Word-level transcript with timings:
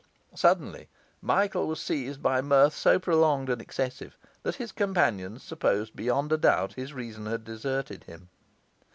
Suddenly 0.33 0.89
Michael 1.21 1.67
was 1.67 1.79
seized 1.79 2.23
by 2.23 2.41
mirth 2.41 2.73
so 2.73 2.97
prolonged 2.97 3.49
and 3.51 3.61
excessive 3.61 4.17
that 4.41 4.55
his 4.55 4.71
companions 4.71 5.43
supposed 5.43 5.95
beyond 5.95 6.31
a 6.33 6.37
doubt 6.39 6.73
his 6.73 6.91
reason 6.91 7.27
had 7.27 7.43
deserted 7.43 8.05
him. 8.05 8.29